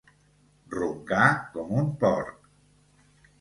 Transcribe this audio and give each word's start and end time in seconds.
Roncar 0.75 1.27
com 1.57 1.75
un 1.83 1.93
porc. 2.05 2.51